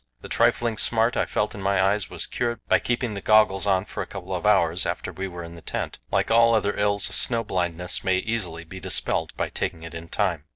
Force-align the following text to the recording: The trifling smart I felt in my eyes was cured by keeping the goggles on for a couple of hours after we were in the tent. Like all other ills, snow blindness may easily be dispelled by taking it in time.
The 0.21 0.29
trifling 0.29 0.77
smart 0.77 1.15
I 1.15 1.27
felt 1.27 1.53
in 1.53 1.61
my 1.61 1.79
eyes 1.79 2.09
was 2.09 2.25
cured 2.25 2.59
by 2.67 2.79
keeping 2.79 3.13
the 3.13 3.21
goggles 3.21 3.67
on 3.67 3.85
for 3.85 4.01
a 4.01 4.07
couple 4.07 4.33
of 4.33 4.47
hours 4.47 4.87
after 4.87 5.11
we 5.13 5.27
were 5.27 5.43
in 5.43 5.53
the 5.53 5.61
tent. 5.61 5.99
Like 6.09 6.31
all 6.31 6.55
other 6.55 6.75
ills, 6.75 7.03
snow 7.03 7.43
blindness 7.43 8.03
may 8.03 8.17
easily 8.17 8.63
be 8.63 8.79
dispelled 8.79 9.31
by 9.37 9.49
taking 9.49 9.83
it 9.83 9.93
in 9.93 10.07
time. 10.07 10.45